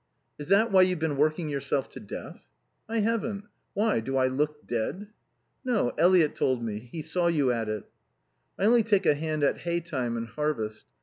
[0.39, 2.47] "Is that why you've been working yourself to death?"
[2.89, 3.45] "I haven't.
[3.75, 5.09] Why, do I look dead?"
[5.63, 5.93] "No.
[5.95, 6.89] Eliot told me.
[6.91, 7.83] He saw you at it."
[8.57, 10.87] "I only take a hand at hay time and harvest.